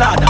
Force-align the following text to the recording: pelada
pelada 0.00 0.29